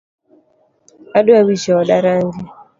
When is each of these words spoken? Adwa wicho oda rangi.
Adwa 1.17 1.39
wicho 1.45 1.71
oda 1.81 1.97
rangi. 2.05 2.45